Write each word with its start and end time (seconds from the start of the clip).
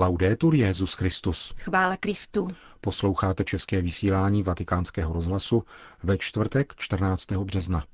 Laudetur 0.00 0.54
Jezus 0.54 0.94
Christus. 0.94 1.54
Chvála 1.60 1.96
Kristu. 1.96 2.48
Posloucháte 2.80 3.44
české 3.44 3.82
vysílání 3.82 4.42
Vatikánského 4.42 5.12
rozhlasu 5.12 5.64
ve 6.02 6.18
čtvrtek 6.18 6.72
14. 6.76 7.32
března. 7.32 7.84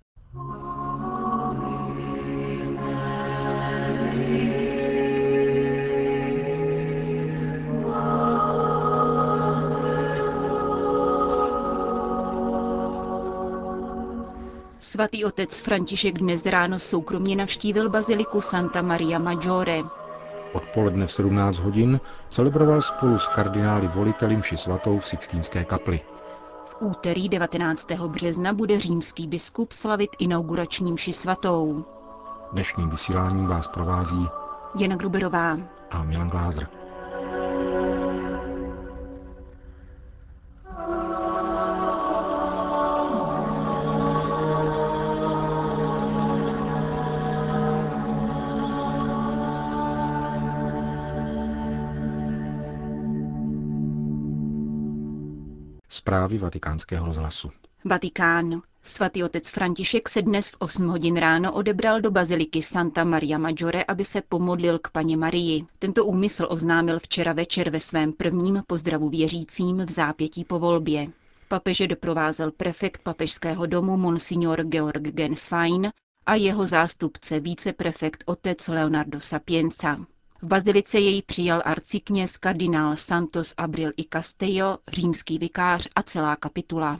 Svatý 14.81 15.25
otec 15.25 15.59
František 15.59 16.19
dnes 16.19 16.47
ráno 16.47 16.79
soukromně 16.79 17.37
navštívil 17.37 17.91
baziliku 17.91 18.41
Santa 18.41 18.83
Maria 18.83 19.19
Maggiore. 19.19 20.04
Odpoledne 20.55 21.07
v 21.07 21.13
17 21.13 21.59
hodin 21.59 22.01
celebroval 22.29 22.83
spolu 22.83 23.19
s 23.19 23.29
kardinály 23.29 23.89
voliteli 23.89 24.37
mši 24.37 24.57
svatou 24.57 24.99
v 24.99 25.07
Sixtínské 25.07 25.65
kapli. 25.65 26.01
V 26.65 26.77
úterý 26.81 27.29
19. 27.29 27.91
března 27.93 28.53
bude 28.53 28.79
římský 28.81 29.27
biskup 29.27 29.73
slavit 29.73 30.11
inaugurační 30.19 30.93
mši 30.93 31.13
svatou. 31.13 31.85
Dnešním 32.53 32.91
vysíláním 32.91 33.47
vás 33.47 33.69
provází 33.69 34.27
Jana 34.79 34.97
Gruberová 34.97 35.59
a 35.91 36.03
Milan 36.05 36.29
Glázer. 36.31 36.69
Zprávy 56.05 56.39
vatikánského 56.39 57.07
rozhlasu. 57.07 57.51
Vatikán. 57.85 58.63
Svatý 58.83 59.25
otec 59.25 59.51
František 59.51 60.09
se 60.09 60.23
dnes 60.23 60.51
v 60.51 60.57
8 60.59 60.89
hodin 60.89 61.17
ráno 61.17 61.53
odebral 61.53 62.01
do 62.01 62.11
baziliky 62.11 62.63
Santa 62.63 63.05
Maria 63.05 63.39
Maggiore, 63.39 63.85
aby 63.89 64.05
se 64.05 64.23
pomodlil 64.29 64.79
k 64.79 64.91
paně 64.91 65.17
Marii. 65.17 65.65
Tento 65.79 66.05
úmysl 66.05 66.47
oznámil 66.51 66.99
včera 66.99 67.33
večer 67.33 67.71
ve 67.71 67.81
svém 67.81 68.13
prvním 68.13 68.63
pozdravu 68.67 69.09
věřícím 69.09 69.87
v 69.87 69.91
zápětí 69.91 70.45
po 70.45 70.59
volbě. 70.59 71.07
Papeže 71.49 71.87
doprovázel 71.87 72.51
prefekt 72.51 73.03
papežského 73.03 73.67
domu 73.67 73.97
Monsignor 73.97 74.63
Georg 74.63 75.03
Genswein 75.03 75.91
a 76.27 76.35
jeho 76.35 76.67
zástupce 76.67 77.41
víceprefekt 77.41 78.25
otec 78.27 78.69
Leonardo 78.69 79.21
Sapienza. 79.21 79.97
V 80.45 80.47
bazilice 80.47 80.99
jej 81.01 81.23
přijal 81.23 81.63
arcikněz 81.65 82.37
kardinál 82.37 82.97
Santos 82.97 83.55
Abril 83.57 83.91
i 83.97 84.05
Castello, 84.13 84.79
římský 84.93 85.39
vikář 85.39 85.89
a 85.97 86.03
celá 86.03 86.37
kapitula. 86.37 86.99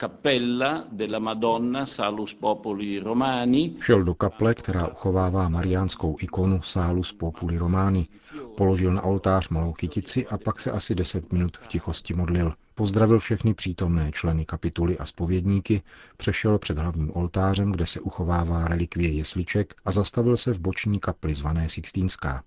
Cappella 0.00 0.86
della 0.92 1.18
Madonna 1.18 1.86
Salus 1.86 2.34
Populi 2.34 2.98
Romani. 2.98 3.76
Šel 3.80 4.04
do 4.04 4.14
kaple, 4.14 4.54
která 4.54 4.86
uchovává 4.86 5.48
mariánskou 5.48 6.16
ikonu 6.20 6.62
Salus 6.62 7.12
Populi 7.12 7.58
Romani. 7.58 8.08
Položil 8.56 8.92
na 8.92 9.02
oltář 9.02 9.48
malou 9.48 9.72
kytici 9.72 10.26
a 10.26 10.38
pak 10.38 10.60
se 10.60 10.70
asi 10.70 10.94
deset 10.94 11.32
minut 11.32 11.56
v 11.56 11.68
tichosti 11.68 12.14
modlil. 12.14 12.52
Pozdravil 12.74 13.18
všechny 13.18 13.54
přítomné 13.54 14.12
členy 14.12 14.44
kapituly 14.44 14.98
a 14.98 15.06
spovědníky, 15.06 15.82
přešel 16.16 16.58
před 16.58 16.78
hlavním 16.78 17.16
oltářem, 17.16 17.72
kde 17.72 17.86
se 17.86 18.00
uchovává 18.00 18.68
relikvie 18.68 19.10
jesliček 19.10 19.74
a 19.84 19.90
zastavil 19.90 20.36
se 20.36 20.54
v 20.54 20.60
boční 20.60 21.00
kapli 21.00 21.34
zvané 21.34 21.68
Sixtínská. 21.68 22.42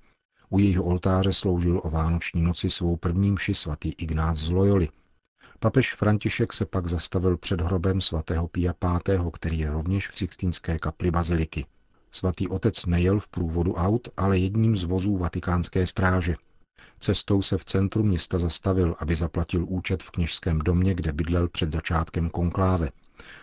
U 0.50 0.60
jejího 0.60 0.84
oltáře 0.84 1.34
sloužil 1.34 1.82
o 1.84 1.90
vánoční 1.90 2.42
noci 2.42 2.70
svou 2.70 2.98
první 2.98 3.32
mši 3.32 3.54
svatý 3.54 3.92
Ignác 3.92 4.38
z 4.38 4.50
Loyoli. 4.50 4.90
Papež 5.64 5.94
František 5.94 6.54
se 6.54 6.66
pak 6.66 6.88
zastavil 6.88 7.38
před 7.38 7.62
hrobem 7.62 8.02
svatého 8.02 8.48
Pia 8.48 8.74
V., 9.08 9.32
který 9.32 9.60
je 9.60 9.72
rovněž 9.72 10.08
v 10.08 10.18
Sixtínské 10.18 10.80
kapli 10.80 11.12
baziliky. 11.12 11.66
Svatý 12.12 12.48
otec 12.48 12.86
nejel 12.86 13.20
v 13.20 13.28
průvodu 13.28 13.74
aut, 13.74 14.10
ale 14.18 14.40
jedním 14.40 14.76
z 14.76 14.84
vozů 14.84 15.18
vatikánské 15.18 15.86
stráže. 15.86 16.36
Cestou 17.00 17.42
se 17.42 17.58
v 17.58 17.66
centru 17.66 18.04
města 18.04 18.40
zastavil, 18.40 18.96
aby 19.00 19.16
zaplatil 19.16 19.66
účet 19.70 20.04
v 20.04 20.12
kněžském 20.12 20.60
domě, 20.60 20.96
kde 20.96 21.14
bydlel 21.14 21.50
před 21.50 21.74
začátkem 21.74 22.30
konkláve. 22.30 22.90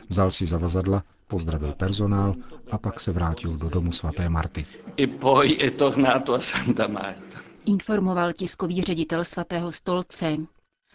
Vzal 0.08 0.30
si 0.30 0.46
zavazadla, 0.46 1.04
pozdravil 1.26 1.72
personál 1.72 2.34
a 2.70 2.78
pak 2.78 3.00
se 3.00 3.12
vrátil 3.12 3.56
do 3.58 3.68
domu 3.68 3.92
svaté 3.92 4.28
Marty. 4.28 4.66
E 4.98 5.06
poi 5.06 5.58
è 5.58 5.70
tornato 5.70 6.34
a 6.34 6.40
Santa 6.40 6.86
Marta. 6.86 7.38
Informoval 7.66 8.32
tiskový 8.32 8.82
ředitel 8.82 9.24
svatého 9.24 9.72
stolce. 9.72 10.36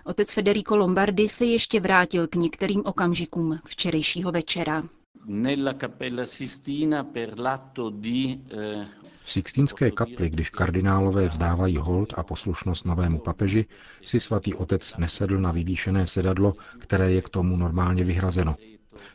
Otec 0.08 0.34
Federico 0.34 0.76
Lombardi 0.76 1.28
se 1.28 1.46
ještě 1.46 1.80
vrátil 1.80 2.28
k 2.28 2.36
některým 2.36 2.82
okamžikům 2.86 3.60
včerejšího 3.66 4.32
večera. 4.32 4.84
Nella 5.26 5.74
Cappella 5.74 6.26
Sistina 6.26 7.04
per 7.04 7.40
l'atto 7.40 7.90
di 7.90 8.40
eh, 8.52 8.88
V 9.24 9.32
Sixtínské 9.32 9.92
kapli, 9.92 10.30
když 10.30 10.50
kardinálové 10.50 11.28
vzdávají 11.30 11.78
hold 11.78 12.14
a 12.18 12.24
poslušnost 12.24 12.86
novému 12.86 13.20
papeži, 13.20 13.66
si 14.04 14.20
svatý 14.20 14.54
otec 14.54 14.94
nesedl 14.98 15.40
na 15.40 15.52
vyvýšené 15.52 16.08
sedadlo, 16.08 16.54
které 16.80 17.12
je 17.12 17.22
k 17.22 17.30
tomu 17.30 17.58
normálně 17.58 18.04
vyhrazeno. 18.04 18.56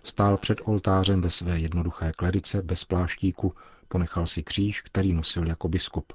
Stál 0.03 0.37
před 0.37 0.59
oltářem 0.65 1.21
ve 1.21 1.31
své 1.31 1.59
jednoduché 1.59 2.13
klerice 2.17 2.63
bez 2.63 2.85
pláštíku, 2.85 3.55
ponechal 3.89 4.27
si 4.27 4.43
kříž, 4.43 4.81
který 4.81 5.13
nosil 5.13 5.47
jako 5.47 5.69
biskup. 5.69 6.13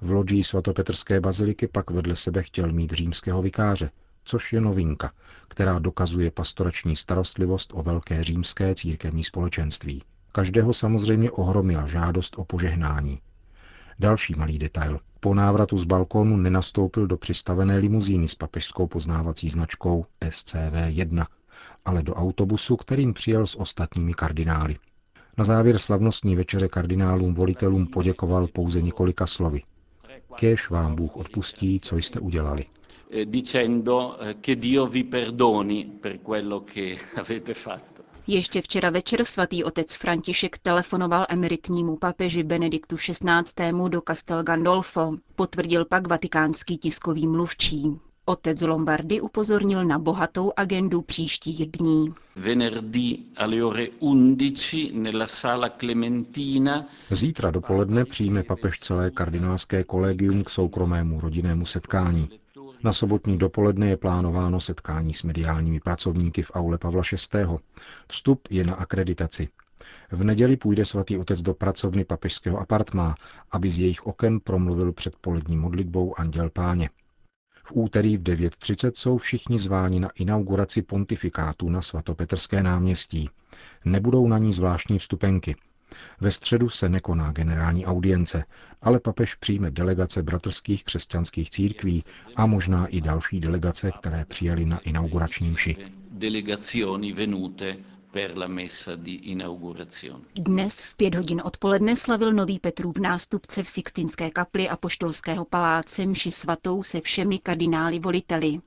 V 0.00 0.10
loďí 0.10 0.44
svatopetrské 0.44 1.20
baziliky 1.20 1.66
pak 1.66 1.90
vedle 1.90 2.16
sebe 2.16 2.42
chtěl 2.42 2.72
mít 2.72 2.92
římského 2.92 3.42
vikáře, 3.42 3.90
což 4.24 4.52
je 4.52 4.60
novinka, 4.60 5.12
která 5.48 5.78
dokazuje 5.78 6.30
pastorační 6.30 6.96
starostlivost 6.96 7.72
o 7.74 7.82
velké 7.82 8.24
římské 8.24 8.74
církevní 8.74 9.24
společenství. 9.24 10.02
Každého 10.32 10.74
samozřejmě 10.74 11.30
ohromila 11.30 11.86
žádost 11.86 12.38
o 12.38 12.44
požehnání. 12.44 13.20
Další 13.98 14.34
malý 14.34 14.58
detail. 14.58 15.00
Po 15.20 15.34
návratu 15.34 15.78
z 15.78 15.84
balkónu 15.84 16.36
nenastoupil 16.36 17.06
do 17.06 17.16
přistavené 17.16 17.76
limuzíny 17.76 18.28
s 18.28 18.34
papežskou 18.34 18.86
poznávací 18.86 19.48
značkou 19.48 20.06
SCV-1, 20.20 21.26
ale 21.84 22.02
do 22.02 22.14
autobusu, 22.14 22.76
kterým 22.76 23.14
přijel 23.14 23.46
s 23.46 23.54
ostatními 23.54 24.14
kardinály. 24.14 24.76
Na 25.38 25.44
závěr 25.44 25.78
slavnostní 25.78 26.36
večeře 26.36 26.68
kardinálům 26.68 27.34
volitelům 27.34 27.86
poděkoval 27.86 28.46
pouze 28.46 28.82
několika 28.82 29.26
slovy. 29.26 29.62
Kéž 30.34 30.70
vám 30.70 30.94
Bůh 30.94 31.16
odpustí, 31.16 31.80
co 31.80 31.96
jste 31.96 32.20
udělali. 32.20 32.64
eh, 33.10 33.24
dicendo 33.24 34.16
che 34.40 34.54
Dio 34.56 34.86
vi 34.86 35.04
perdoni 35.04 35.84
per 36.00 36.18
quello 36.18 36.60
che 36.60 36.96
avete 37.20 37.54
fatto. 37.54 38.02
Ještě 38.28 38.60
včera 38.62 38.90
večer 38.90 39.24
svatý 39.24 39.64
otec 39.64 39.94
František 39.94 40.58
telefonoval 40.58 41.26
emeritnímu 41.28 41.96
papeži 41.96 42.42
Benediktu 42.42 42.96
XVI. 42.96 43.88
do 43.88 44.00
Castel 44.08 44.42
Gandolfo. 44.42 45.12
Potvrdil 45.36 45.84
pak 45.84 46.06
vatikánský 46.08 46.78
tiskový 46.78 47.26
mluvčí. 47.26 47.98
Otec 48.28 48.60
Lombardy 48.60 49.20
upozornil 49.20 49.84
na 49.84 49.98
bohatou 49.98 50.52
agendu 50.56 51.02
příštích 51.02 51.70
dní. 51.70 52.14
Venerdì 52.36 53.18
alle 53.36 53.64
ore 53.64 53.82
11 54.00 54.90
nella 54.92 55.26
Sala 55.26 55.68
Clementina 55.70 56.86
Zítra 57.10 57.50
dopoledne 57.50 58.04
přijme 58.04 58.42
papež 58.42 58.78
celé 58.78 59.10
kardinálské 59.10 59.84
kolegium 59.84 60.44
k 60.44 60.50
soukromému 60.50 61.20
rodinnému 61.20 61.66
setkání. 61.66 62.28
Na 62.82 62.92
sobotní 62.92 63.38
dopoledne 63.38 63.88
je 63.88 63.96
plánováno 63.96 64.60
setkání 64.60 65.14
s 65.14 65.22
mediálními 65.22 65.80
pracovníky 65.80 66.42
v 66.42 66.50
aule 66.54 66.78
Pavla 66.78 67.02
VI. 67.34 67.38
Vstup 68.08 68.48
je 68.50 68.64
na 68.64 68.74
akreditaci. 68.74 69.48
V 70.12 70.24
neděli 70.24 70.56
půjde 70.56 70.84
svatý 70.84 71.18
otec 71.18 71.42
do 71.42 71.54
pracovny 71.54 72.04
papežského 72.04 72.58
apartmá, 72.58 73.14
aby 73.50 73.70
z 73.70 73.78
jejich 73.78 74.06
oken 74.06 74.40
promluvil 74.40 74.92
před 74.92 75.16
polední 75.20 75.56
modlitbou 75.56 76.18
Anděl 76.18 76.50
Páně. 76.50 76.90
V 77.66 77.72
úterý 77.74 78.16
v 78.16 78.22
9.30 78.22 78.92
jsou 78.94 79.18
všichni 79.18 79.58
zváni 79.58 80.00
na 80.00 80.10
inauguraci 80.14 80.82
pontifikátu 80.82 81.70
na 81.70 81.82
svatopetrské 81.82 82.62
náměstí. 82.62 83.28
Nebudou 83.84 84.28
na 84.28 84.38
ní 84.38 84.52
zvláštní 84.52 84.98
vstupenky. 84.98 85.56
Ve 86.20 86.30
středu 86.30 86.68
se 86.68 86.88
nekoná 86.88 87.32
generální 87.32 87.86
audience, 87.86 88.44
ale 88.82 89.00
papež 89.00 89.34
přijme 89.34 89.70
delegace 89.70 90.22
bratrských 90.22 90.84
křesťanských 90.84 91.50
církví 91.50 92.04
a 92.36 92.46
možná 92.46 92.86
i 92.86 93.00
další 93.00 93.40
delegace, 93.40 93.90
které 93.98 94.24
přijeli 94.24 94.66
na 94.66 94.78
inaugurační 94.78 95.50
mši. 95.50 95.76
venute 97.12 97.76
per 98.16 98.36
la 98.36 98.46
messa 98.46 98.96
di 98.96 99.30
inaugurazione. 99.30 100.24
Dnes 100.34 100.80
v 100.82 100.96
pět 100.96 101.14
hodin 101.14 101.40
odpoledne 101.44 101.96
slavil 101.96 102.32
nový 102.32 102.58
Petrův 102.58 102.98
nástupce 102.98 103.62
v 103.62 103.68
Sixtinské 103.68 104.30
kapli 104.30 104.68
a 104.68 104.76
poštolského 104.76 105.44
paláce 105.44 106.06
mši 106.06 106.30
svatou 106.30 106.82
se 106.82 107.00
všemi 107.00 107.38
kardinály 107.38 107.98
voliteli. 107.98 108.60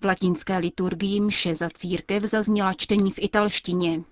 V 0.00 0.04
latinské 0.04 0.58
liturgii 0.58 1.20
mše 1.20 1.54
za 1.54 1.68
církev 1.74 2.22
zazněla 2.22 2.72
čtení 2.72 3.10
v 3.10 3.18
italštině. 3.18 4.02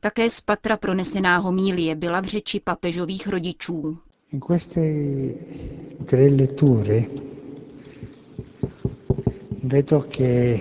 Také 0.00 0.30
z 0.30 0.40
patra 0.40 0.76
pronesená 0.76 1.38
homílie 1.38 1.94
byla 1.94 2.20
v 2.20 2.24
řeči 2.24 2.60
papežových 2.60 3.26
rodičů. 3.28 3.98
In 4.32 4.40
queste 4.40 4.80
tre 6.04 6.26
letture 6.26 7.02
vedo 9.62 10.00
che 10.16 10.60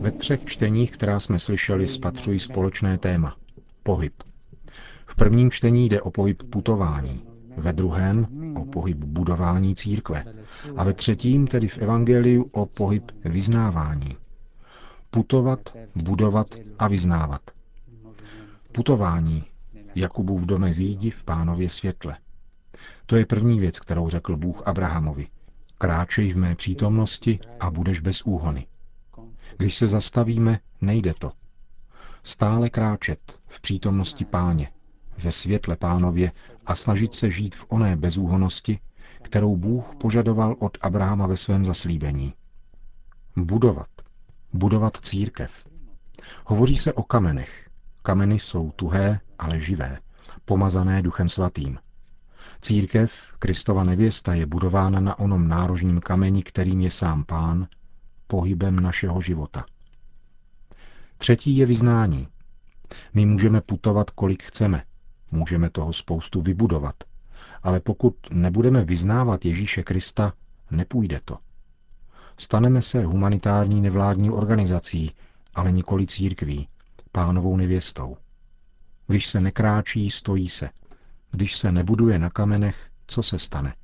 Ve 0.00 0.10
třech 0.10 0.44
čteních, 0.44 0.90
která 0.90 1.20
jsme 1.20 1.38
slyšeli, 1.38 1.86
spatřují 1.88 2.38
společné 2.38 2.98
téma. 2.98 3.36
Pohyb. 3.82 4.12
V 5.06 5.14
prvním 5.16 5.50
čtení 5.50 5.88
jde 5.88 6.02
o 6.02 6.10
pohyb 6.10 6.42
putování, 6.42 7.22
ve 7.56 7.72
druhém 7.72 8.26
o 8.56 8.64
pohyb 8.64 8.96
budování 8.96 9.74
církve 9.74 10.24
a 10.76 10.84
ve 10.84 10.92
třetím, 10.92 11.46
tedy 11.46 11.68
v 11.68 11.78
Evangeliu, 11.78 12.42
o 12.52 12.66
pohyb 12.66 13.10
vyznávání. 13.24 14.16
Putovat, 15.10 15.60
budovat 15.96 16.46
a 16.78 16.88
vyznávat. 16.88 17.40
Putování. 18.72 19.44
Jakubův 19.94 20.42
domek 20.42 20.76
výjdi 20.76 21.10
v 21.10 21.24
pánově 21.24 21.68
světle. 21.68 22.16
To 23.06 23.16
je 23.16 23.26
první 23.26 23.60
věc, 23.60 23.80
kterou 23.80 24.08
řekl 24.08 24.36
Bůh 24.36 24.62
Abrahamovi. 24.66 25.26
Kráčej 25.82 26.32
v 26.32 26.36
mé 26.36 26.54
přítomnosti 26.54 27.38
a 27.60 27.70
budeš 27.70 28.00
bez 28.00 28.22
úhony. 28.22 28.66
Když 29.56 29.74
se 29.74 29.86
zastavíme, 29.86 30.58
nejde 30.80 31.14
to. 31.14 31.32
Stále 32.22 32.70
kráčet 32.70 33.38
v 33.46 33.60
přítomnosti 33.60 34.24
páně, 34.24 34.72
ve 35.18 35.32
světle 35.32 35.76
pánově 35.76 36.32
a 36.66 36.74
snažit 36.74 37.14
se 37.14 37.30
žít 37.30 37.56
v 37.56 37.66
oné 37.68 37.96
bezúhonosti, 37.96 38.78
kterou 39.22 39.56
Bůh 39.56 39.94
požadoval 39.98 40.56
od 40.58 40.78
Abrahama 40.80 41.26
ve 41.26 41.36
svém 41.36 41.64
zaslíbení. 41.64 42.34
Budovat. 43.36 43.90
Budovat 44.52 44.96
církev. 44.96 45.66
Hovoří 46.46 46.76
se 46.76 46.92
o 46.92 47.02
kamenech. 47.02 47.70
Kameny 48.02 48.38
jsou 48.38 48.70
tuhé, 48.70 49.20
ale 49.38 49.60
živé, 49.60 49.98
pomazané 50.44 51.02
duchem 51.02 51.28
svatým. 51.28 51.78
Církev, 52.62 53.12
Kristova 53.38 53.84
nevěsta, 53.84 54.34
je 54.34 54.46
budována 54.46 55.00
na 55.00 55.18
onom 55.18 55.48
nárožním 55.48 56.00
kameni, 56.00 56.42
kterým 56.42 56.80
je 56.80 56.90
sám 56.90 57.24
pán, 57.24 57.66
pohybem 58.26 58.80
našeho 58.80 59.20
života. 59.20 59.64
Třetí 61.18 61.56
je 61.56 61.66
vyznání. 61.66 62.28
My 63.14 63.26
můžeme 63.26 63.60
putovat, 63.60 64.10
kolik 64.10 64.42
chceme. 64.42 64.84
Můžeme 65.30 65.70
toho 65.70 65.92
spoustu 65.92 66.40
vybudovat. 66.40 66.94
Ale 67.62 67.80
pokud 67.80 68.14
nebudeme 68.30 68.84
vyznávat 68.84 69.44
Ježíše 69.44 69.82
Krista, 69.82 70.32
nepůjde 70.70 71.20
to. 71.24 71.38
Staneme 72.36 72.82
se 72.82 73.04
humanitární 73.04 73.80
nevládní 73.80 74.30
organizací, 74.30 75.10
ale 75.54 75.72
nikoli 75.72 76.06
církví, 76.06 76.68
pánovou 77.12 77.56
nevěstou. 77.56 78.16
Když 79.06 79.26
se 79.26 79.40
nekráčí, 79.40 80.10
stojí 80.10 80.48
se. 80.48 80.70
Když 81.32 81.56
se 81.56 81.72
nebuduje 81.72 82.18
na 82.18 82.30
kamenech, 82.30 82.90
co 83.06 83.22
se 83.22 83.38
stane? 83.38 83.74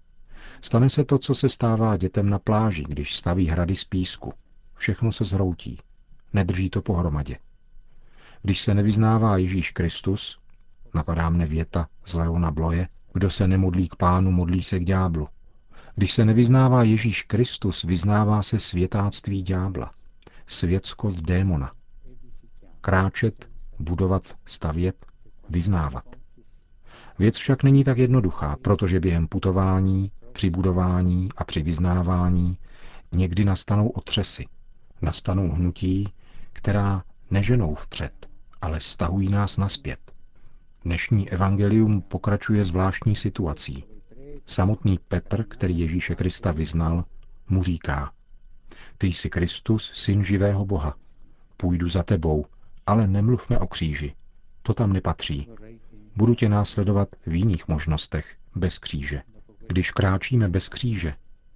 Stane 0.60 0.90
se 0.90 1.04
to, 1.04 1.18
co 1.18 1.34
se 1.34 1.48
stává 1.48 1.96
dětem 1.96 2.30
na 2.30 2.38
pláži, 2.38 2.84
když 2.88 3.16
staví 3.16 3.46
hrady 3.46 3.76
z 3.76 3.84
písku. 3.84 4.32
Všechno 4.74 5.12
se 5.12 5.24
zhroutí. 5.24 5.78
Nedrží 6.32 6.70
to 6.70 6.82
pohromadě. 6.82 7.36
Když 8.42 8.60
se 8.60 8.74
nevyznává 8.74 9.36
Ježíš 9.36 9.70
Kristus, 9.70 10.38
napadá 10.94 11.30
mne 11.30 11.46
věta 11.46 11.88
z 12.04 12.14
Leona 12.14 12.50
Bloje, 12.50 12.88
kdo 13.12 13.30
se 13.30 13.48
nemodlí 13.48 13.88
k 13.88 13.96
pánu, 13.96 14.30
modlí 14.30 14.62
se 14.62 14.78
k 14.78 14.84
ďáblu. 14.84 15.28
Když 15.94 16.12
se 16.12 16.24
nevyznává 16.24 16.82
Ježíš 16.82 17.22
Kristus, 17.22 17.82
vyznává 17.82 18.42
se 18.42 18.58
světáctví 18.58 19.42
ďábla, 19.42 19.92
světskost 20.46 21.20
démona. 21.20 21.72
Kráčet, 22.80 23.48
budovat, 23.78 24.36
stavět, 24.44 25.06
vyznávat. 25.48 26.17
Věc 27.18 27.36
však 27.36 27.62
není 27.62 27.84
tak 27.84 27.98
jednoduchá, 27.98 28.56
protože 28.62 29.00
během 29.00 29.28
putování, 29.28 30.10
při 30.32 30.50
budování 30.50 31.28
a 31.36 31.44
při 31.44 31.62
vyznávání 31.62 32.58
někdy 33.14 33.44
nastanou 33.44 33.88
otřesy, 33.88 34.46
nastanou 35.02 35.48
hnutí, 35.48 36.08
která 36.52 37.04
neženou 37.30 37.74
vpřed, 37.74 38.28
ale 38.60 38.80
stahují 38.80 39.28
nás 39.28 39.56
naspět. 39.56 40.12
Dnešní 40.84 41.30
evangelium 41.30 42.02
pokračuje 42.02 42.64
zvláštní 42.64 43.16
situací. 43.16 43.84
Samotný 44.46 44.98
Petr, 45.08 45.44
který 45.44 45.78
Ježíše 45.78 46.14
Krista 46.14 46.52
vyznal, 46.52 47.04
mu 47.48 47.62
říká, 47.62 48.12
ty 48.98 49.06
jsi 49.06 49.30
Kristus, 49.30 49.90
syn 49.94 50.24
živého 50.24 50.66
Boha. 50.66 50.94
Půjdu 51.56 51.88
za 51.88 52.02
tebou, 52.02 52.46
ale 52.86 53.06
nemluvme 53.06 53.58
o 53.58 53.66
kříži. 53.66 54.14
To 54.62 54.74
tam 54.74 54.92
nepatří. 54.92 55.48
Budu 56.18 56.34
tě 56.34 56.48
následovat 56.48 57.08
v 57.26 57.34
jiných 57.34 57.68
možnostech, 57.68 58.36
bez 58.54 58.78
kříže. 58.78 59.22
Když 59.68 59.90
kráčíme 59.90 60.48
bez 60.48 60.68
kříže, 60.68 61.14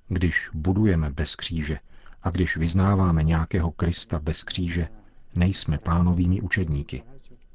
když 0.09 0.51
budujeme 0.55 1.11
bez 1.11 1.37
kříže 1.37 1.79
a 2.23 2.31
když 2.31 2.57
vyznáváme 2.57 3.23
nějakého 3.25 3.71
Krista 3.71 4.19
bez 4.19 4.45
kříže, 4.45 4.89
nejsme 5.35 5.79
pánovými 5.79 6.41
učedníky. 6.41 7.03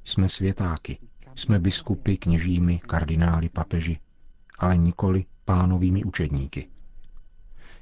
Jsme 0.03 0.29
světáky, 0.29 0.97
jsme 1.35 1.59
biskupy, 1.59 2.17
kněžími, 2.17 2.79
kardinály, 2.79 3.49
papeži, 3.49 3.99
ale 4.59 4.77
nikoli 4.77 5.25
pánovými 5.45 6.03
učedníky. 6.03 6.69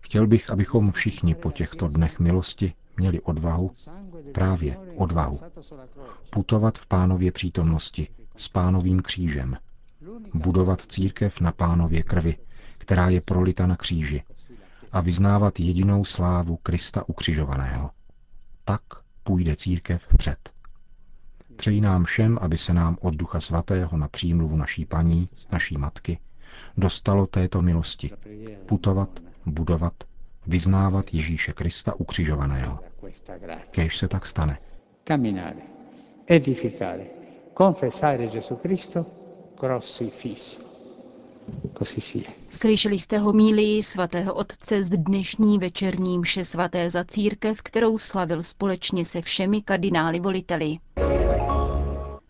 Chtěl 0.02 0.28
bych, 0.28 0.50
abychom 0.50 0.92
všichni 0.92 1.36
po 1.36 1.52
těchto 1.52 1.88
dnech 1.88 2.20
milosti 2.20 2.74
měli 2.98 3.22
odvahu, 3.22 3.72
právě 4.34 4.78
odvahu, 4.98 5.40
putovat 6.30 6.78
v 6.78 6.86
pánově 6.86 7.32
přítomnosti 7.32 8.08
s 8.38 8.48
pánovým 8.48 9.00
křížem, 9.02 9.58
budovat 10.34 10.82
církev 10.82 11.42
na 11.42 11.52
pánově 11.52 12.04
krvi, 12.04 12.38
která 12.78 13.10
je 13.10 13.22
prolita 13.22 13.68
na 13.68 13.76
kříži, 13.76 14.24
a 14.92 15.02
vyznávat 15.02 15.60
jedinou 15.60 16.04
slávu 16.06 16.58
Krista 16.58 17.10
ukřižovaného. 17.10 17.92
Tak 18.66 18.82
půjde 19.24 19.56
církev 19.56 20.08
vpřed. 20.14 20.50
Přeji 21.56 21.82
nám 21.82 22.04
všem, 22.04 22.38
aby 22.42 22.58
se 22.58 22.74
nám 22.74 22.98
od 23.02 23.16
Ducha 23.16 23.40
Svatého 23.40 23.98
na 23.98 24.08
přímluvu 24.08 24.58
naší 24.58 24.86
paní, 24.86 25.30
naší 25.52 25.78
matky, 25.78 26.20
dostalo 26.78 27.28
této 27.28 27.62
milosti. 27.62 28.12
Putovat, 28.66 29.10
budovat, 29.46 29.94
vyznávat 30.48 31.14
Ježíše 31.14 31.54
Krista 31.54 31.94
ukřižovaného. 32.00 32.80
Kéž 33.72 33.98
se 33.98 34.08
tak 34.08 34.26
stane. 34.26 34.58
Camminare, 35.04 35.62
edificare, 36.28 37.06
confessare 37.58 38.28
Gesù 38.28 38.56
Cristo 38.62 39.06
crocifisso. 39.56 40.60
Slyšeli 42.52 43.00
jste 43.00 43.18
homílii 43.18 43.84
svatého 43.84 44.34
otce 44.34 44.84
z 44.84 44.90
dnešní 44.90 45.60
večerní 45.60 46.20
mše 46.20 46.46
svaté 46.46 46.90
za 46.90 47.04
církev, 47.04 47.62
kterou 47.62 47.98
slavil 47.98 48.44
společně 48.44 49.06
se 49.06 49.22
všemi 49.22 49.62
kardinály 49.62 50.20
voliteli. 50.20 50.78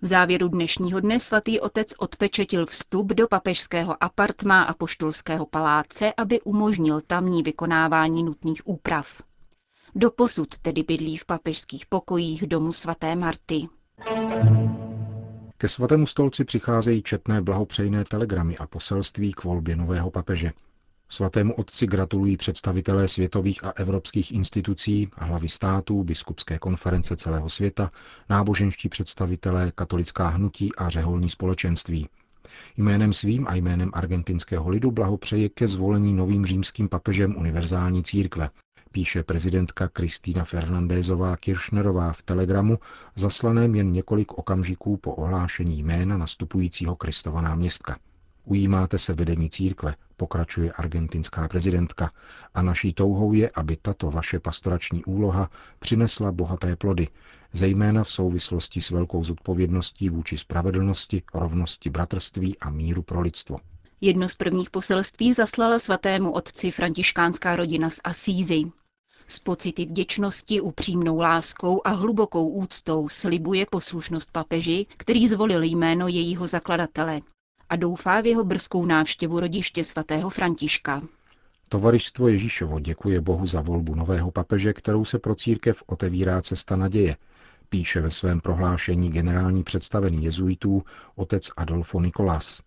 V 0.02 0.08
závěru 0.08 0.48
dnešního 0.48 1.00
dne 1.00 1.20
svatý 1.20 1.60
otec 1.60 1.88
odpečetil 1.98 2.66
vstup 2.66 3.08
do 3.08 3.28
papežského 3.28 4.04
apartmá 4.04 4.64
a 4.64 4.74
poštulského 4.74 5.46
paláce, 5.46 6.14
aby 6.18 6.42
umožnil 6.42 7.02
tamní 7.08 7.44
vykonávání 7.44 8.24
nutných 8.24 8.68
úprav. 8.68 9.22
Doposud 9.96 10.58
tedy 10.62 10.84
bydlí 10.84 11.18
v 11.18 11.26
papežských 11.26 11.86
pokojích 11.86 12.48
domu 12.48 12.74
svaté 12.74 13.16
Marty. 13.16 13.68
Ke 15.58 15.68
svatému 15.68 16.06
stolci 16.06 16.44
přicházejí 16.44 17.04
četné 17.04 17.42
blahopřejné 17.42 18.04
telegramy 18.04 18.58
a 18.58 18.68
poselství 18.68 19.34
k 19.34 19.44
volbě 19.44 19.76
nového 19.76 20.12
papeže. 20.12 20.52
Svatému 21.10 21.54
otci 21.54 21.88
gratulují 21.88 22.38
představitelé 22.38 23.08
světových 23.08 23.64
a 23.64 23.70
evropských 23.70 24.32
institucí, 24.32 25.10
hlavy 25.18 25.50
států, 25.50 26.04
biskupské 26.04 26.60
konference 26.60 27.16
celého 27.16 27.50
světa, 27.50 27.90
náboženští 28.30 28.90
představitelé, 28.90 29.72
katolická 29.76 30.28
hnutí 30.28 30.76
a 30.76 30.90
řeholní 30.90 31.30
společenství. 31.30 32.08
Jménem 32.78 33.14
svým 33.14 33.48
a 33.48 33.56
jménem 33.56 33.92
argentinského 33.94 34.70
lidu 34.70 34.92
blahopřeje 34.92 35.50
ke 35.50 35.68
zvolení 35.68 36.14
novým 36.14 36.46
římským 36.46 36.90
papežem 36.90 37.36
univerzální 37.38 38.04
církve, 38.04 38.50
píše 38.96 39.24
prezidentka 39.24 39.88
Kristýna 39.88 40.44
Fernandézová 40.44 41.38
Kirchnerová 41.38 42.14
v 42.14 42.24
telegramu, 42.24 42.80
zaslaném 43.16 43.76
jen 43.76 43.92
několik 43.92 44.32
okamžiků 44.38 44.98
po 44.98 45.16
ohlášení 45.16 45.84
jména 45.84 46.18
nastupujícího 46.18 46.96
Kristova 46.96 47.42
náměstka. 47.42 47.98
Ujímáte 48.46 48.98
se 48.98 49.14
vedení 49.14 49.50
církve, 49.50 49.96
pokračuje 50.18 50.72
argentinská 50.72 51.48
prezidentka, 51.48 52.12
a 52.54 52.62
naší 52.62 52.94
touhou 52.94 53.34
je, 53.34 53.50
aby 53.56 53.78
tato 53.82 54.12
vaše 54.12 54.40
pastorační 54.40 55.06
úloha 55.06 55.50
přinesla 55.80 56.32
bohaté 56.32 56.76
plody, 56.76 57.08
zejména 57.54 58.04
v 58.04 58.10
souvislosti 58.10 58.82
s 58.82 58.90
velkou 58.90 59.24
zodpovědností 59.24 60.10
vůči 60.10 60.38
spravedlnosti, 60.38 61.24
rovnosti, 61.34 61.90
bratrství 61.90 62.60
a 62.60 62.70
míru 62.70 63.02
pro 63.02 63.22
lidstvo. 63.22 63.58
Jedno 64.02 64.30
z 64.30 64.36
prvních 64.36 64.70
poselství 64.70 65.34
zaslala 65.34 65.80
svatému 65.80 66.32
otci 66.32 66.72
františkánská 66.72 67.56
rodina 67.56 67.90
z 67.90 68.00
Asízy. 68.04 68.64
S 69.28 69.40
pocity 69.40 69.86
vděčnosti, 69.86 70.62
upřímnou 70.62 71.20
láskou 71.20 71.82
a 71.84 71.90
hlubokou 71.90 72.50
úctou 72.50 73.10
slibuje 73.10 73.66
poslušnost 73.72 74.32
papeži, 74.32 74.86
který 74.98 75.28
zvolil 75.28 75.64
jméno 75.64 76.08
jejího 76.08 76.48
zakladatele 76.48 77.22
a 77.70 77.76
doufá 77.76 78.22
v 78.22 78.26
jeho 78.26 78.44
brzkou 78.44 78.86
návštěvu 78.86 79.40
rodiště 79.40 79.84
svatého 79.84 80.30
Františka. 80.30 81.02
Tovaristvo 81.70 82.28
Ježíšovo 82.28 82.80
děkuje 82.80 83.22
Bohu 83.22 83.46
za 83.46 83.62
volbu 83.62 83.96
nového 83.96 84.32
papeže, 84.32 84.74
kterou 84.74 85.06
se 85.06 85.20
pro 85.20 85.36
církev 85.36 85.84
otevírá 85.86 86.42
cesta 86.42 86.76
naděje, 86.76 87.18
píše 87.70 88.02
ve 88.02 88.12
svém 88.12 88.42
prohlášení 88.42 89.10
generální 89.10 89.64
představený 89.64 90.24
jezuitů 90.24 90.84
otec 91.16 91.50
Adolfo 91.58 92.02
Nicolás. 92.02 92.62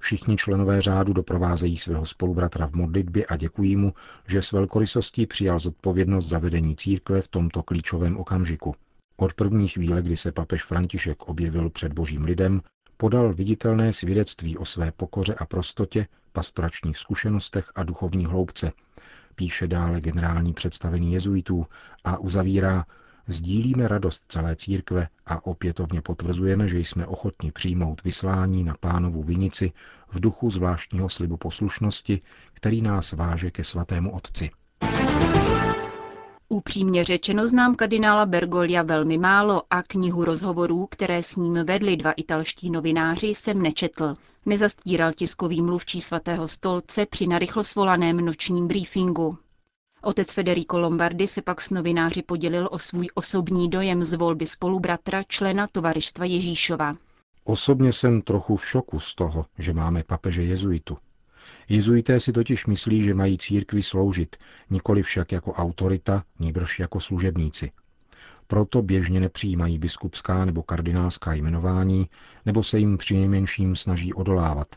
Všichni 0.00 0.36
členové 0.36 0.80
řádu 0.80 1.12
doprovázejí 1.12 1.76
svého 1.76 2.06
spolubratra 2.06 2.66
v 2.66 2.72
modlitbě 2.72 3.26
a 3.26 3.36
děkují 3.36 3.76
mu, 3.76 3.94
že 4.26 4.42
s 4.42 4.52
velkorysostí 4.52 5.26
přijal 5.26 5.58
zodpovědnost 5.58 6.28
za 6.28 6.38
vedení 6.38 6.76
církve 6.76 7.22
v 7.22 7.28
tomto 7.28 7.62
klíčovém 7.62 8.16
okamžiku. 8.16 8.74
Od 9.16 9.34
první 9.34 9.68
chvíle, 9.68 10.02
kdy 10.02 10.16
se 10.16 10.32
papež 10.32 10.64
František 10.64 11.22
objevil 11.22 11.70
před 11.70 11.92
božím 11.92 12.24
lidem, 12.24 12.60
podal 12.96 13.34
viditelné 13.34 13.92
svědectví 13.92 14.56
o 14.58 14.64
své 14.64 14.92
pokoře 14.92 15.34
a 15.34 15.46
prostotě, 15.46 16.06
pastoračních 16.32 16.98
zkušenostech 16.98 17.72
a 17.74 17.82
duchovní 17.82 18.26
hloubce, 18.26 18.72
píše 19.34 19.68
dále 19.68 20.00
generální 20.00 20.52
představený 20.52 21.12
jezuitů 21.12 21.66
a 22.04 22.18
uzavírá, 22.18 22.84
Sdílíme 23.32 23.88
radost 23.88 24.24
celé 24.28 24.56
církve 24.56 25.08
a 25.26 25.46
opětovně 25.46 26.02
potvrzujeme, 26.02 26.68
že 26.68 26.78
jsme 26.78 27.06
ochotni 27.06 27.52
přijmout 27.52 28.04
vyslání 28.04 28.64
na 28.64 28.74
pánovu 28.80 29.22
vinici 29.22 29.72
v 30.08 30.20
duchu 30.20 30.50
zvláštního 30.50 31.08
slibu 31.08 31.36
poslušnosti, 31.36 32.20
který 32.52 32.82
nás 32.82 33.12
váže 33.12 33.50
ke 33.50 33.64
svatému 33.64 34.14
otci. 34.14 34.50
Upřímně 36.48 37.04
řečeno 37.04 37.48
znám 37.48 37.74
kardinála 37.74 38.26
Bergolia 38.26 38.82
velmi 38.82 39.18
málo 39.18 39.62
a 39.70 39.82
knihu 39.82 40.24
rozhovorů, 40.24 40.86
které 40.90 41.22
s 41.22 41.36
ním 41.36 41.64
vedli 41.64 41.96
dva 41.96 42.12
italští 42.12 42.70
novináři, 42.70 43.26
jsem 43.26 43.62
nečetl. 43.62 44.14
Nezastíral 44.46 45.12
tiskový 45.12 45.62
mluvčí 45.62 46.00
svatého 46.00 46.48
stolce 46.48 47.06
při 47.06 47.26
narychlo 47.26 47.64
svolaném 47.64 48.16
nočním 48.16 48.68
briefingu. 48.68 49.38
Otec 50.02 50.32
Federico 50.32 50.78
Lombardi 50.78 51.26
se 51.26 51.42
pak 51.42 51.60
s 51.60 51.70
novináři 51.70 52.22
podělil 52.22 52.68
o 52.72 52.78
svůj 52.78 53.08
osobní 53.14 53.70
dojem 53.70 54.04
z 54.04 54.12
volby 54.12 54.46
spolubratra 54.46 55.22
člena 55.22 55.66
Tovaristva 55.72 56.24
Ježíšova. 56.24 56.94
Osobně 57.44 57.92
jsem 57.92 58.22
trochu 58.22 58.56
v 58.56 58.66
šoku 58.66 59.00
z 59.00 59.14
toho, 59.14 59.46
že 59.58 59.72
máme 59.72 60.04
papeže 60.04 60.42
jezuitu. 60.42 60.98
Jezuité 61.68 62.20
si 62.20 62.32
totiž 62.32 62.66
myslí, 62.66 63.02
že 63.02 63.14
mají 63.14 63.38
církvi 63.38 63.82
sloužit, 63.82 64.36
nikoli 64.70 65.02
však 65.02 65.32
jako 65.32 65.52
autorita, 65.52 66.24
níbrž 66.38 66.78
jako 66.78 67.00
služebníci. 67.00 67.70
Proto 68.46 68.82
běžně 68.82 69.20
nepřijímají 69.20 69.78
biskupská 69.78 70.44
nebo 70.44 70.62
kardinálská 70.62 71.34
jmenování, 71.34 72.08
nebo 72.46 72.62
se 72.62 72.78
jim 72.78 72.98
přinejmenším 72.98 73.76
snaží 73.76 74.14
odolávat. 74.14 74.68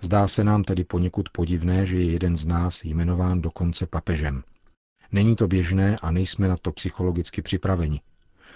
Zdá 0.00 0.28
se 0.28 0.44
nám 0.44 0.64
tedy 0.64 0.84
poněkud 0.84 1.28
podivné, 1.28 1.86
že 1.86 1.96
je 1.96 2.12
jeden 2.12 2.36
z 2.36 2.46
nás 2.46 2.84
jmenován 2.84 3.40
dokonce 3.40 3.86
papežem. 3.86 4.42
Není 5.12 5.36
to 5.36 5.48
běžné 5.48 5.96
a 6.02 6.10
nejsme 6.10 6.48
na 6.48 6.56
to 6.56 6.72
psychologicky 6.72 7.42
připraveni. 7.42 8.00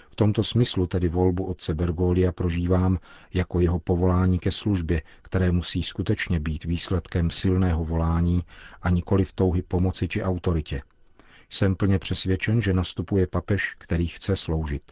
V 0.09 0.15
tomto 0.15 0.43
smyslu 0.43 0.87
tedy 0.87 1.09
volbu 1.09 1.45
otce 1.45 1.75
Bergolia 1.75 2.31
prožívám 2.31 2.99
jako 3.33 3.59
jeho 3.59 3.79
povolání 3.79 4.39
ke 4.39 4.51
službě, 4.51 5.01
které 5.21 5.51
musí 5.51 5.83
skutečně 5.83 6.39
být 6.39 6.63
výsledkem 6.63 7.29
silného 7.29 7.85
volání 7.85 8.43
a 8.81 8.89
nikoli 8.89 9.25
v 9.25 9.33
touhy 9.33 9.61
pomoci 9.61 10.07
či 10.07 10.23
autoritě. 10.23 10.81
Jsem 11.49 11.75
plně 11.75 11.99
přesvědčen, 11.99 12.61
že 12.61 12.73
nastupuje 12.73 13.27
papež, 13.27 13.75
který 13.77 14.07
chce 14.07 14.35
sloužit. 14.35 14.91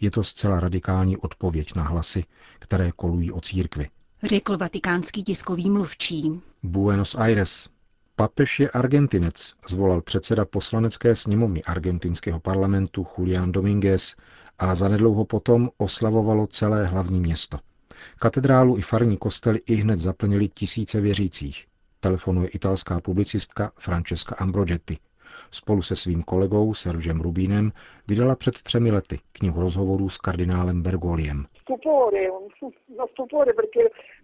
Je 0.00 0.10
to 0.10 0.24
zcela 0.24 0.60
radikální 0.60 1.16
odpověď 1.16 1.74
na 1.74 1.82
hlasy, 1.82 2.24
které 2.58 2.92
kolují 2.92 3.32
o 3.32 3.40
církvi 3.40 3.88
řekl 4.24 4.56
vatikánský 4.56 5.24
tiskový 5.24 5.70
mluvčí. 5.70 6.40
Buenos 6.62 7.14
Aires. 7.14 7.68
Papež 8.16 8.60
je 8.60 8.70
Argentinec, 8.70 9.54
zvolal 9.68 10.02
předseda 10.02 10.44
poslanecké 10.44 11.14
sněmovny 11.14 11.62
argentinského 11.62 12.40
parlamentu 12.40 13.06
Julián 13.18 13.52
Domínguez 13.52 14.14
a 14.58 14.74
zanedlouho 14.74 15.24
potom 15.24 15.70
oslavovalo 15.78 16.46
celé 16.46 16.86
hlavní 16.86 17.20
město. 17.20 17.58
Katedrálu 18.18 18.78
i 18.78 18.82
farní 18.82 19.16
kostely 19.16 19.60
i 19.66 19.74
hned 19.74 19.96
zaplnili 19.96 20.48
tisíce 20.48 21.00
věřících. 21.00 21.66
Telefonuje 22.00 22.48
italská 22.48 23.00
publicistka 23.00 23.72
Francesca 23.78 24.34
Ambrogetti. 24.38 24.98
Spolu 25.50 25.82
se 25.82 25.96
svým 25.96 26.22
kolegou 26.22 26.74
Sergem 26.74 27.20
Rubínem 27.20 27.72
vydala 28.08 28.36
před 28.36 28.62
třemi 28.62 28.92
lety 28.92 29.20
knihu 29.32 29.60
rozhovorů 29.60 30.08
s 30.08 30.18
kardinálem 30.18 30.82
Bergoliem. 30.82 31.46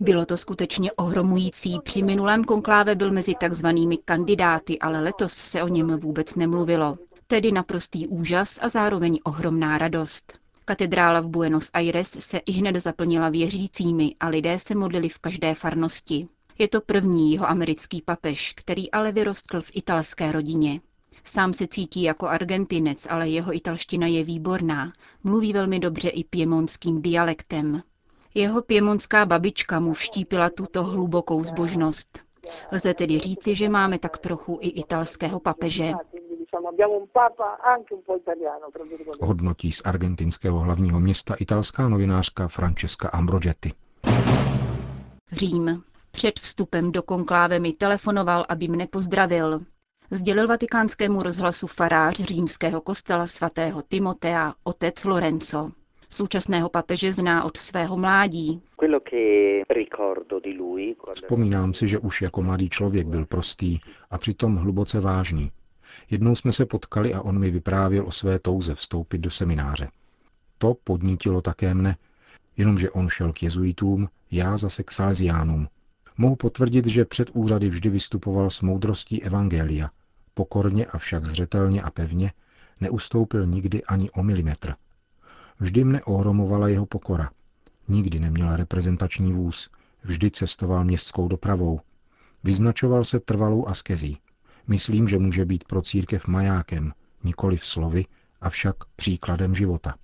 Bylo 0.01 0.27
to 0.27 0.37
skutečně 0.37 0.93
ohromující. 0.93 1.79
Při 1.85 2.03
minulém 2.03 2.45
konkláve 2.45 2.95
byl 2.95 3.11
mezi 3.11 3.35
takzvanými 3.41 3.97
kandidáty, 3.97 4.79
ale 4.79 5.01
letos 5.01 5.33
se 5.33 5.63
o 5.63 5.69
něm 5.69 6.01
vůbec 6.01 6.37
nemluvilo. 6.37 6.95
Tedy 7.27 7.53
naprostý 7.53 8.07
úžas 8.07 8.59
a 8.63 8.69
zároveň 8.69 9.19
ohromná 9.25 9.79
radost. 9.79 10.39
Katedrála 10.65 11.21
v 11.21 11.29
Buenos 11.29 11.71
Aires 11.73 12.11
se 12.11 12.39
i 12.39 12.53
hned 12.53 12.77
zaplnila 12.77 13.29
věřícími 13.29 14.15
a 14.21 14.29
lidé 14.29 14.59
se 14.59 14.75
modlili 14.75 15.09
v 15.09 15.19
každé 15.19 15.55
farnosti. 15.55 16.29
Je 16.59 16.69
to 16.69 16.81
první 16.81 17.33
jeho 17.33 17.49
americký 17.49 18.03
papež, 18.03 18.53
který 18.57 18.91
ale 18.91 19.13
vyrostl 19.13 19.63
v 19.63 19.71
italské 19.75 20.33
rodině. 20.33 20.81
Sám 21.25 21.53
se 21.53 21.67
cítí 21.67 22.03
jako 22.03 22.27
argentinec, 22.27 23.07
ale 23.11 23.29
jeho 23.29 23.57
italština 23.57 24.07
je 24.07 24.25
výborná. 24.25 24.93
Mluví 25.25 25.53
velmi 25.53 25.79
dobře 25.79 26.09
i 26.09 26.25
piemonským 26.25 27.03
dialektem. 27.03 27.83
Jeho 28.35 28.63
piemonská 28.63 29.27
babička 29.27 29.81
mu 29.81 29.93
vštípila 29.93 30.51
tuto 30.51 30.85
hlubokou 30.85 31.45
zbožnost. 31.45 32.19
Lze 32.73 32.95
tedy 32.95 33.19
říci, 33.19 33.55
že 33.55 33.69
máme 33.69 33.99
tak 33.99 34.19
trochu 34.19 34.59
i 34.61 34.69
italského 34.69 35.41
papeže. 35.41 35.93
Hodnotí 39.21 39.73
z 39.73 39.83
argentinského 39.85 40.59
hlavního 40.59 41.01
města 41.01 41.35
italská 41.35 41.89
novinářka 41.89 42.49
Francesca 42.49 43.09
Ambrogetti. 43.09 43.73
Řím. 45.33 45.83
Před 46.11 46.39
vstupem 46.41 46.93
do 46.93 47.03
konkláve 47.03 47.59
mi 47.59 47.73
telefonoval, 47.73 48.47
aby 48.49 48.69
mne 48.69 48.87
pozdravil 48.87 49.61
sdělil 50.11 50.47
vatikánskému 50.47 51.23
rozhlasu 51.23 51.67
farář 51.67 52.21
římského 52.21 52.81
kostela 52.81 53.27
svatého 53.27 53.83
Timotea 53.89 54.55
otec 54.65 55.05
Lorenzo. 55.05 55.69
Současného 56.13 56.69
papeže 56.69 57.13
zná 57.13 57.45
od 57.45 57.57
svého 57.57 57.97
mládí. 57.97 58.63
Vzpomínám 61.15 61.75
si, 61.75 61.89
že 61.89 61.99
už 61.99 62.23
jako 62.23 62.43
mladý 62.43 62.69
člověk 62.69 63.07
byl 63.07 63.27
prostý 63.27 63.79
a 64.11 64.19
přitom 64.19 64.57
hluboce 64.57 65.01
vážný. 65.01 65.53
Jednou 66.11 66.37
jsme 66.37 66.53
se 66.53 66.67
potkali 66.67 67.15
a 67.15 67.23
on 67.23 67.39
mi 67.39 67.51
vyprávěl 67.51 68.07
o 68.07 68.13
své 68.13 68.39
touze 68.39 68.75
vstoupit 68.75 69.19
do 69.19 69.31
semináře. 69.31 69.89
To 70.59 70.75
podnítilo 70.85 71.43
také 71.43 71.75
mne, 71.75 71.97
jenomže 72.57 72.91
on 72.91 73.09
šel 73.09 73.33
k 73.33 73.43
jezuitům, 73.43 74.09
já 74.31 74.57
zase 74.57 74.83
k 74.83 74.91
salesiánům. 74.91 75.69
Mohu 76.19 76.37
potvrdit, 76.37 76.87
že 76.87 77.05
před 77.05 77.31
úřady 77.33 77.69
vždy 77.69 77.91
vystupoval 77.91 78.51
s 78.51 78.61
moudrostí 78.61 79.23
Evangelia 79.23 79.91
pokorně 80.35 80.87
a 80.87 80.99
však 80.99 81.25
zřetelně 81.25 81.83
a 81.83 81.91
pevně, 81.91 82.33
neustoupil 82.81 83.47
nikdy 83.47 83.85
ani 83.85 84.11
o 84.11 84.23
milimetr. 84.23 84.75
Vždy 85.61 85.85
mne 85.85 86.03
ohromovala 86.03 86.69
jeho 86.69 86.87
pokora. 86.87 87.31
Nikdy 87.89 88.21
neměl 88.21 88.57
reprezentační 88.57 89.33
vůz, 89.33 89.71
vždy 90.03 90.31
cestoval 90.31 90.85
městskou 90.85 91.29
dopravou. 91.29 91.81
Vyznačoval 92.45 93.05
se 93.05 93.21
trvalou 93.21 93.69
askezí. 93.69 94.19
Myslím, 94.67 95.09
že 95.09 95.19
může 95.19 95.45
být 95.45 95.65
pro 95.65 95.83
církev 95.83 96.27
majákem, 96.27 96.93
nikoli 97.25 97.57
v 97.57 97.67
slovy, 97.67 98.05
avšak 98.41 98.77
příkladem 98.97 99.55
života. 99.55 99.95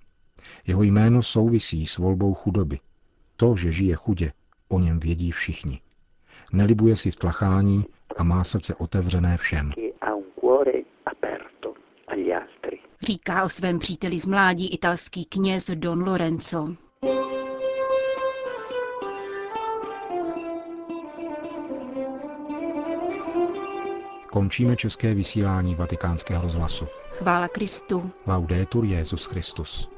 Jeho 0.67 0.83
jméno 0.83 1.23
souvisí 1.23 1.85
s 1.85 1.97
volbou 1.97 2.33
chudoby. 2.33 2.79
To, 3.35 3.55
že 3.55 3.71
žije 3.71 3.95
chudě, 3.95 4.33
o 4.67 4.79
něm 4.79 4.99
vědí 4.99 5.31
všichni. 5.31 5.81
Nelibuje 6.53 6.97
si 6.97 7.11
v 7.11 7.15
tlachání 7.15 7.85
a 8.17 8.23
má 8.23 8.43
srdce 8.43 8.75
otevřené 8.75 9.37
všem. 9.37 9.71
Říká 13.01 13.43
o 13.43 13.49
svém 13.49 13.79
příteli 13.79 14.19
z 14.19 14.25
mládí 14.25 14.73
italský 14.73 15.25
kněz 15.25 15.69
Don 15.69 16.09
Lorenzo. 16.09 16.67
Končíme 24.31 24.75
české 24.75 25.13
vysílání 25.13 25.75
vatikánského 25.75 26.43
rozhlasu. 26.43 26.87
Chvála 27.11 27.47
Kristu. 27.47 28.11
Laudetur 28.27 28.85
Jezus 28.85 29.25
Christus. 29.25 29.96